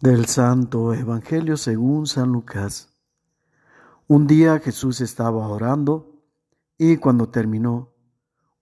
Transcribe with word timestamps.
Del 0.00 0.26
Santo 0.26 0.94
Evangelio 0.94 1.56
según 1.56 2.06
San 2.06 2.30
Lucas. 2.30 2.96
Un 4.06 4.28
día 4.28 4.60
Jesús 4.60 5.00
estaba 5.00 5.48
orando 5.48 6.22
y 6.76 6.98
cuando 6.98 7.30
terminó, 7.30 7.96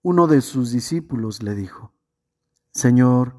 uno 0.01 0.29
de 0.29 0.41
sus 0.41 0.73
discípulos 0.73 1.43
le 1.43 1.55
dijo, 1.55 1.93
Señor, 2.71 3.37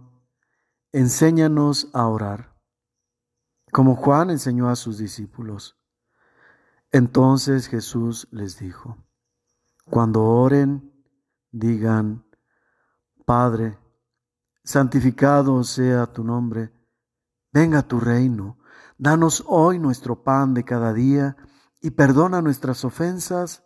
enséñanos 0.91 1.89
a 1.91 2.05
orar, 2.05 2.55
como 3.71 3.95
Juan 3.95 4.29
enseñó 4.29 4.69
a 4.69 4.75
sus 4.75 4.99
discípulos. 4.99 5.75
Entonces 6.91 7.65
Jesús 7.65 8.27
les 8.29 8.59
dijo, 8.59 8.95
Cuando 9.89 10.23
oren, 10.23 10.93
digan, 11.51 12.27
Padre, 13.25 13.79
santificado 14.63 15.63
sea 15.63 16.05
tu 16.05 16.23
nombre 16.23 16.76
Venga 17.59 17.81
tu 17.81 17.99
reino, 17.99 18.59
danos 18.99 19.43
hoy 19.47 19.79
nuestro 19.79 20.21
pan 20.21 20.53
de 20.53 20.63
cada 20.63 20.93
día 20.93 21.35
y 21.81 21.89
perdona 21.89 22.39
nuestras 22.39 22.85
ofensas, 22.85 23.63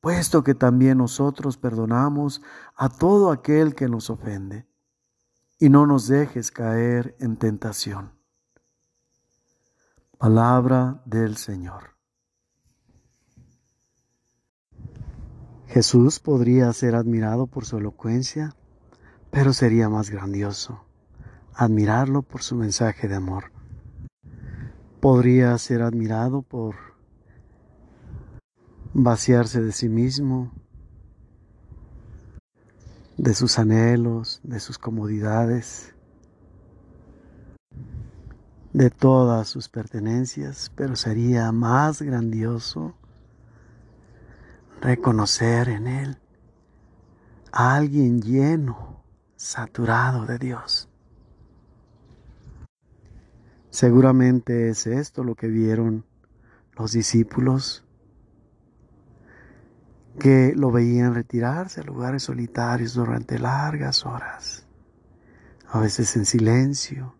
puesto 0.00 0.42
que 0.42 0.56
también 0.56 0.98
nosotros 0.98 1.56
perdonamos 1.56 2.42
a 2.74 2.88
todo 2.88 3.30
aquel 3.30 3.76
que 3.76 3.88
nos 3.88 4.10
ofende. 4.10 4.66
Y 5.60 5.68
no 5.68 5.86
nos 5.86 6.08
dejes 6.08 6.50
caer 6.50 7.14
en 7.20 7.36
tentación. 7.36 8.18
Palabra 10.18 11.00
del 11.06 11.36
Señor. 11.36 11.96
Jesús 15.68 16.18
podría 16.18 16.72
ser 16.72 16.96
admirado 16.96 17.46
por 17.46 17.64
su 17.64 17.78
elocuencia, 17.78 18.56
pero 19.30 19.52
sería 19.52 19.88
más 19.88 20.10
grandioso 20.10 20.89
admirarlo 21.60 22.22
por 22.22 22.42
su 22.42 22.56
mensaje 22.56 23.06
de 23.06 23.16
amor. 23.16 23.52
Podría 24.98 25.56
ser 25.58 25.82
admirado 25.82 26.40
por 26.40 26.74
vaciarse 28.94 29.60
de 29.60 29.70
sí 29.72 29.90
mismo, 29.90 30.52
de 33.18 33.34
sus 33.34 33.58
anhelos, 33.58 34.40
de 34.42 34.58
sus 34.58 34.78
comodidades, 34.78 35.94
de 38.72 38.88
todas 38.88 39.46
sus 39.48 39.68
pertenencias, 39.68 40.72
pero 40.74 40.96
sería 40.96 41.52
más 41.52 42.00
grandioso 42.00 42.94
reconocer 44.80 45.68
en 45.68 45.86
él 45.86 46.18
a 47.52 47.74
alguien 47.74 48.22
lleno, 48.22 49.04
saturado 49.36 50.24
de 50.24 50.38
Dios. 50.38 50.89
Seguramente 53.70 54.68
es 54.68 54.86
esto 54.86 55.22
lo 55.22 55.36
que 55.36 55.46
vieron 55.46 56.04
los 56.76 56.92
discípulos 56.92 57.84
que 60.18 60.54
lo 60.56 60.70
veían 60.72 61.14
retirarse 61.14 61.80
a 61.80 61.84
lugares 61.84 62.24
solitarios 62.24 62.94
durante 62.94 63.38
largas 63.38 64.04
horas, 64.04 64.66
a 65.68 65.80
veces 65.80 66.16
en 66.16 66.26
silencio, 66.26 67.14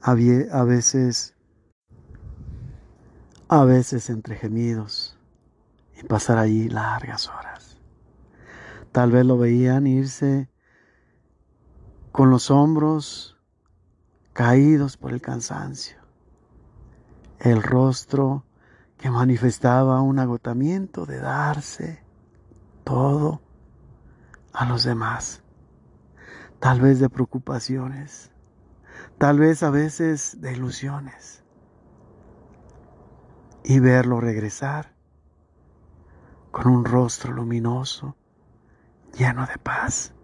a 0.00 0.14
veces 0.14 1.34
a 3.48 3.64
veces 3.64 4.10
entre 4.10 4.36
gemidos 4.36 5.18
y 6.00 6.04
pasar 6.04 6.38
allí 6.38 6.68
largas 6.68 7.28
horas. 7.28 7.78
Tal 8.92 9.12
vez 9.12 9.24
lo 9.24 9.38
veían 9.38 9.86
irse 9.86 10.50
con 12.10 12.30
los 12.30 12.50
hombros 12.50 13.37
caídos 14.38 14.96
por 14.96 15.12
el 15.12 15.20
cansancio. 15.20 15.98
El 17.40 17.60
rostro 17.60 18.44
que 18.96 19.10
manifestaba 19.10 20.00
un 20.00 20.20
agotamiento 20.20 21.06
de 21.06 21.18
darse 21.18 22.04
todo 22.84 23.42
a 24.52 24.64
los 24.64 24.84
demás, 24.84 25.42
tal 26.60 26.80
vez 26.80 27.00
de 27.00 27.10
preocupaciones, 27.10 28.30
tal 29.18 29.40
vez 29.40 29.64
a 29.64 29.70
veces 29.70 30.40
de 30.40 30.52
ilusiones, 30.52 31.42
y 33.64 33.80
verlo 33.80 34.20
regresar 34.20 34.94
con 36.52 36.68
un 36.68 36.84
rostro 36.84 37.32
luminoso, 37.32 38.14
lleno 39.18 39.44
de 39.48 39.58
paz. 39.58 40.14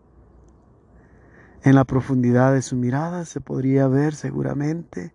En 1.64 1.76
la 1.76 1.84
profundidad 1.84 2.52
de 2.52 2.60
su 2.60 2.76
mirada 2.76 3.24
se 3.24 3.40
podría 3.40 3.88
ver 3.88 4.14
seguramente 4.14 5.14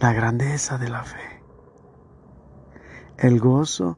la 0.00 0.12
grandeza 0.12 0.76
de 0.76 0.88
la 0.90 1.04
fe, 1.04 1.40
el 3.18 3.38
gozo 3.38 3.96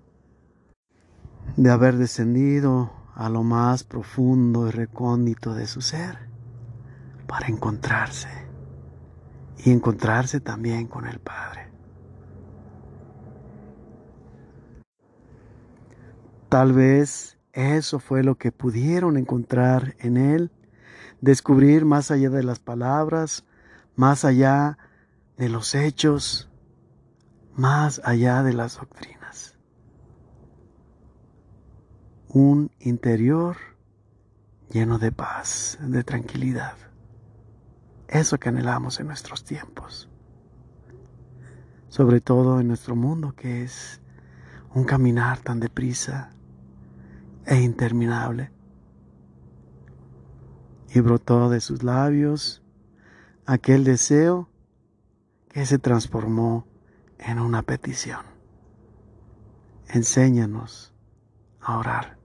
de 1.57 1.71
haber 1.71 1.97
descendido 1.97 2.93
a 3.15 3.31
lo 3.31 3.43
más 3.43 3.83
profundo 3.83 4.69
y 4.69 4.73
recóndito 4.73 5.55
de 5.55 5.67
su 5.67 5.81
ser 5.81 6.19
para 7.27 7.49
encontrarse 7.49 8.29
y 9.65 9.71
encontrarse 9.71 10.41
también 10.41 10.87
con 10.87 11.07
el 11.07 11.19
Padre. 11.19 11.71
Tal 16.51 16.75
vez 16.75 17.39
eso 17.55 18.01
fue 18.01 18.23
lo 18.23 18.35
que 18.35 18.53
pudieron 18.53 19.17
encontrar 19.17 19.97
en 20.01 20.19
Él 20.19 20.53
descubrir 21.27 21.85
más 21.85 22.13
allá 22.13 22.31
de 22.31 22.45
las 22.45 22.61
palabras, 22.61 23.45
más 23.97 24.25
allá 24.25 24.79
de 25.37 25.49
los 25.49 25.75
hechos, 25.75 26.49
más 27.57 28.01
allá 28.05 28.45
de 28.45 28.53
las 28.53 28.77
doctrinas. 28.77 29.59
Un 32.29 32.71
interior 32.79 33.57
lleno 34.71 34.99
de 34.99 35.11
paz, 35.11 35.79
de 35.81 36.05
tranquilidad. 36.05 36.77
Eso 38.07 38.39
que 38.39 38.49
anhelamos 38.49 39.01
en 39.01 39.09
nuestros 39.09 39.43
tiempos. 39.43 40.09
Sobre 41.89 42.21
todo 42.21 42.61
en 42.61 42.69
nuestro 42.69 42.95
mundo 42.95 43.35
que 43.35 43.65
es 43.65 44.01
un 44.75 44.85
caminar 44.85 45.41
tan 45.41 45.59
deprisa 45.59 46.31
e 47.47 47.61
interminable 47.61 48.53
y 50.95 51.01
brotó 51.01 51.51
de 51.51 51.61
sus 51.61 51.83
labios 51.83 52.63
aquel 53.45 53.85
deseo 53.85 54.49
que 55.49 55.67
se 55.67 55.79
transformó 55.79 56.67
en 57.19 57.39
una 57.39 57.63
petición. 57.63 58.21
Enséñanos 59.89 60.93
a 61.61 61.79
orar. 61.79 62.19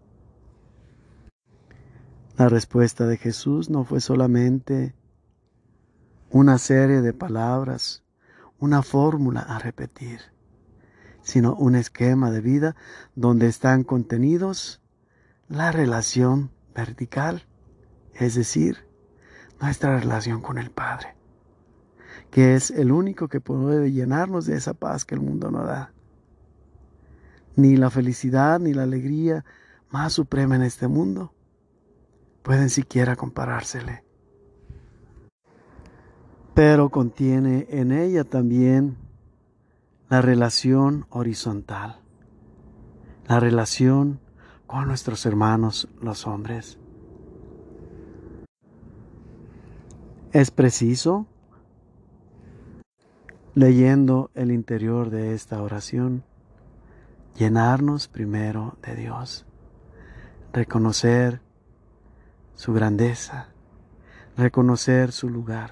La 2.38 2.50
respuesta 2.50 3.06
de 3.08 3.18
Jesús 3.18 3.70
no 3.70 3.84
fue 3.84 4.02
solamente 4.02 4.96
una 6.32 6.58
serie 6.58 7.02
de 7.02 7.14
palabras, 7.14 8.04
una 8.60 8.84
fórmula 8.84 9.42
a 9.42 9.60
repetir, 9.60 10.22
sino 11.22 11.56
un 11.56 11.76
esquema 11.76 12.32
de 12.32 12.42
vida 12.42 12.76
donde 13.16 13.48
están 13.48 13.84
contenidos 13.84 14.82
la 15.50 15.72
relación 15.72 16.52
vertical 16.74 17.46
es 18.16 18.36
decir, 18.36 18.78
nuestra 19.62 20.00
relación 20.00 20.42
con 20.42 20.58
el 20.58 20.72
Padre, 20.72 21.16
que 22.30 22.56
es 22.56 22.72
el 22.72 22.92
único 22.92 23.28
que 23.28 23.42
puede 23.42 23.92
llenarnos 23.92 24.46
de 24.46 24.56
esa 24.56 24.74
paz 24.74 25.06
que 25.06 25.16
el 25.16 25.22
mundo 25.22 25.52
no 25.52 25.64
da. 25.64 25.94
Ni 27.56 27.76
la 27.76 27.90
felicidad 27.90 28.60
ni 28.60 28.74
la 28.74 28.84
alegría 28.84 29.46
más 29.90 30.14
suprema 30.14 30.56
en 30.56 30.64
este 30.64 30.88
mundo 30.88 31.34
pueden 32.44 32.70
siquiera 32.70 33.16
comparársele. 33.16 34.04
Pero 36.54 36.90
contiene 36.90 37.68
en 37.70 37.92
ella 37.92 38.24
también 38.24 38.98
la 40.10 40.22
relación 40.22 41.06
horizontal, 41.10 42.02
la 43.28 43.40
relación 43.40 44.20
con 44.68 44.88
nuestros 44.88 45.26
hermanos 45.26 45.88
los 46.02 46.28
hombres. 46.28 46.81
Es 50.34 50.50
preciso, 50.50 51.28
leyendo 53.54 54.32
el 54.34 54.52
interior 54.52 55.10
de 55.10 55.34
esta 55.34 55.62
oración, 55.62 56.24
llenarnos 57.36 58.08
primero 58.08 58.78
de 58.82 58.96
Dios, 58.96 59.46
reconocer 60.54 61.42
su 62.56 62.72
grandeza, 62.72 63.50
reconocer 64.38 65.12
su 65.12 65.30
lugar, 65.30 65.72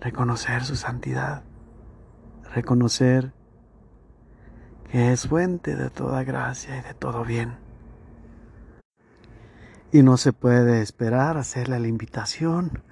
reconocer 0.00 0.64
su 0.64 0.76
santidad, 0.76 1.42
reconocer 2.54 3.32
que 4.92 5.10
es 5.10 5.26
fuente 5.26 5.74
de 5.74 5.90
toda 5.90 6.22
gracia 6.22 6.78
y 6.78 6.82
de 6.82 6.94
todo 6.94 7.24
bien. 7.24 7.56
Y 9.90 10.04
no 10.04 10.16
se 10.18 10.32
puede 10.32 10.82
esperar 10.82 11.36
hacerle 11.36 11.80
la 11.80 11.88
invitación 11.88 12.84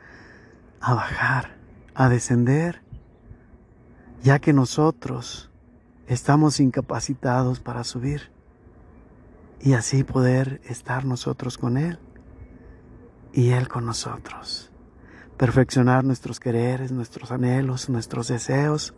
a 0.87 0.93
bajar 0.93 1.57
a 1.95 2.11
descender, 2.11 2.83
ya 4.23 4.39
que 4.39 4.53
nosotros 4.53 5.51
estamos 6.09 6.61
incapacitados 6.61 7.59
para 7.59 7.85
subir 7.85 8.31
y 9.61 9.73
así 9.73 10.05
poder 10.05 10.61
estar 10.65 11.07
nosotros 11.07 11.57
con 11.57 11.79
Él 11.79 11.99
y 13.33 13.53
Él 13.53 13.67
con 13.67 13.87
nosotros. 13.87 14.71
Perfeccionar 15.39 16.05
nuestros 16.05 16.39
quereres, 16.39 16.93
nuestros 16.93 17.33
anhelos, 17.33 17.89
nuestros 17.89 18.29
deseos, 18.29 18.95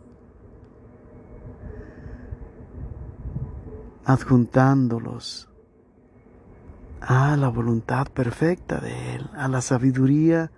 adjuntándolos 4.03 5.47
a 6.99 7.37
la 7.37 7.47
voluntad 7.47 8.07
perfecta 8.07 8.81
de 8.81 9.15
Él, 9.15 9.29
a 9.37 9.47
la 9.47 9.61
sabiduría 9.61 10.51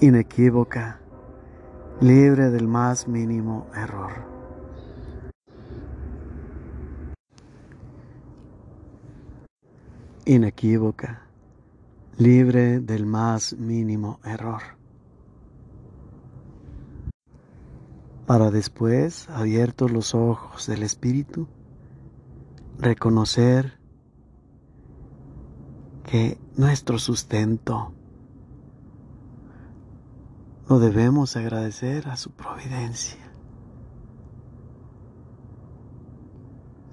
inequívoca, 0.00 1.00
libre 2.00 2.50
del 2.50 2.66
más 2.66 3.06
mínimo 3.06 3.68
error. 3.74 4.12
Inequívoca, 10.26 11.26
libre 12.18 12.80
del 12.80 13.06
más 13.06 13.54
mínimo 13.54 14.18
error. 14.24 14.62
Para 18.26 18.50
después, 18.50 19.28
abiertos 19.28 19.90
los 19.90 20.14
ojos 20.14 20.66
del 20.66 20.82
Espíritu, 20.82 21.46
reconocer 22.78 23.78
que 26.04 26.38
nuestro 26.56 26.98
sustento 26.98 27.93
lo 30.68 30.78
debemos 30.78 31.36
agradecer 31.36 32.08
a 32.08 32.16
su 32.16 32.30
providencia. 32.32 33.20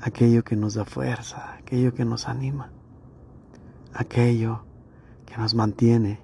Aquello 0.01 0.43
que 0.43 0.55
nos 0.55 0.73
da 0.73 0.83
fuerza, 0.83 1.55
aquello 1.55 1.93
que 1.93 2.03
nos 2.03 2.27
anima, 2.27 2.71
aquello 3.93 4.65
que 5.25 5.37
nos 5.37 5.53
mantiene 5.53 6.19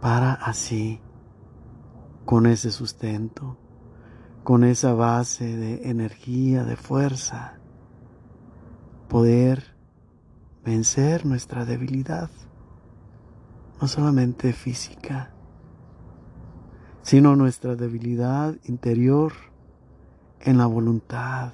para 0.00 0.32
así, 0.34 1.00
con 2.24 2.46
ese 2.46 2.70
sustento, 2.70 3.58
con 4.44 4.64
esa 4.64 4.94
base 4.94 5.56
de 5.56 5.90
energía, 5.90 6.64
de 6.64 6.76
fuerza, 6.76 7.58
poder 9.08 9.76
vencer 10.64 11.26
nuestra 11.26 11.64
debilidad 11.64 12.30
no 13.80 13.88
solamente 13.88 14.52
física, 14.52 15.30
sino 17.02 17.36
nuestra 17.36 17.76
debilidad 17.76 18.56
interior 18.64 19.32
en 20.40 20.58
la 20.58 20.66
voluntad, 20.66 21.52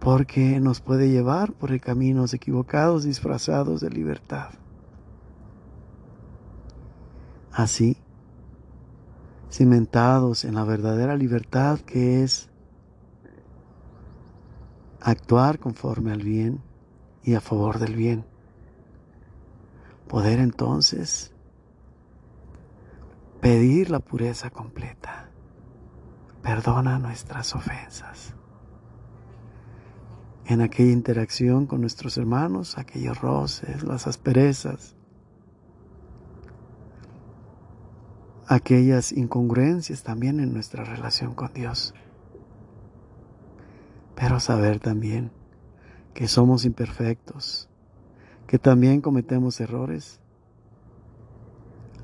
porque 0.00 0.60
nos 0.60 0.80
puede 0.80 1.10
llevar 1.10 1.52
por 1.52 1.78
caminos 1.80 2.34
equivocados 2.34 3.04
disfrazados 3.04 3.80
de 3.80 3.90
libertad. 3.90 4.50
Así, 7.52 7.96
cimentados 9.50 10.44
en 10.44 10.54
la 10.54 10.64
verdadera 10.64 11.16
libertad 11.16 11.78
que 11.80 12.22
es 12.22 12.48
actuar 15.00 15.58
conforme 15.58 16.12
al 16.12 16.22
bien 16.22 16.62
y 17.22 17.34
a 17.34 17.40
favor 17.40 17.78
del 17.78 17.94
bien 17.94 18.31
poder 20.12 20.40
entonces 20.40 21.32
pedir 23.40 23.90
la 23.90 23.98
pureza 23.98 24.50
completa. 24.50 25.30
Perdona 26.42 26.98
nuestras 26.98 27.54
ofensas. 27.54 28.34
En 30.44 30.60
aquella 30.60 30.92
interacción 30.92 31.66
con 31.66 31.80
nuestros 31.80 32.18
hermanos, 32.18 32.76
aquellos 32.76 33.22
roces, 33.22 33.84
las 33.84 34.06
asperezas, 34.06 34.96
aquellas 38.48 39.12
incongruencias 39.12 40.02
también 40.02 40.40
en 40.40 40.52
nuestra 40.52 40.84
relación 40.84 41.34
con 41.34 41.54
Dios. 41.54 41.94
Pero 44.14 44.40
saber 44.40 44.78
también 44.78 45.32
que 46.12 46.28
somos 46.28 46.66
imperfectos, 46.66 47.71
que 48.52 48.58
también 48.58 49.00
cometemos 49.00 49.58
errores, 49.62 50.20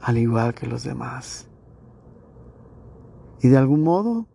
al 0.01 0.17
igual 0.17 0.55
que 0.55 0.67
los 0.67 0.83
demás. 0.83 1.47
Y 3.43 3.49
de 3.49 3.59
algún 3.59 3.83
modo 3.83 4.27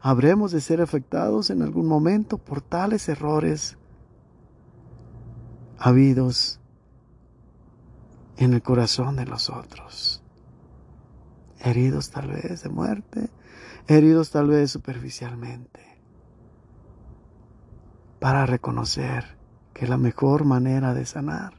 habremos 0.00 0.52
de 0.52 0.60
ser 0.60 0.80
afectados 0.80 1.50
en 1.50 1.62
algún 1.62 1.88
momento 1.88 2.38
por 2.38 2.60
tales 2.60 3.08
errores 3.08 3.78
habidos 5.76 6.60
en 8.36 8.54
el 8.54 8.62
corazón 8.62 9.16
de 9.16 9.26
los 9.26 9.50
otros. 9.50 10.22
Heridos 11.58 12.12
tal 12.12 12.28
vez 12.28 12.62
de 12.62 12.68
muerte, 12.68 13.28
heridos 13.88 14.30
tal 14.30 14.46
vez 14.46 14.70
superficialmente, 14.70 15.80
para 18.20 18.46
reconocer 18.46 19.35
que 19.76 19.86
la 19.86 19.98
mejor 19.98 20.46
manera 20.46 20.94
de 20.94 21.04
sanar 21.04 21.52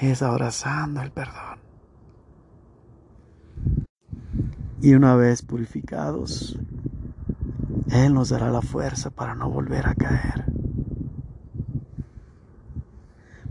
es 0.00 0.22
abrazando 0.22 1.02
el 1.02 1.10
perdón. 1.10 1.58
Y 4.80 4.94
una 4.94 5.14
vez 5.14 5.42
purificados, 5.42 6.58
Él 7.90 8.14
nos 8.14 8.30
dará 8.30 8.50
la 8.50 8.62
fuerza 8.62 9.10
para 9.10 9.34
no 9.34 9.50
volver 9.50 9.86
a 9.86 9.94
caer. 9.94 10.46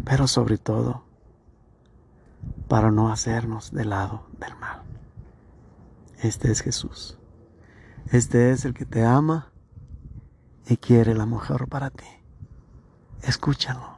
Pero 0.03 0.25
sobre 0.25 0.57
todo, 0.57 1.03
para 2.67 2.89
no 2.89 3.11
hacernos 3.11 3.71
del 3.71 3.91
lado 3.91 4.25
del 4.39 4.55
mal. 4.55 4.81
Este 6.17 6.51
es 6.51 6.61
Jesús. 6.61 7.19
Este 8.07 8.49
es 8.49 8.65
el 8.65 8.73
que 8.73 8.87
te 8.87 9.05
ama 9.05 9.51
y 10.67 10.77
quiere 10.77 11.13
la 11.13 11.27
mejor 11.27 11.69
para 11.69 11.91
ti. 11.91 12.20
Escúchalo. 13.23 13.97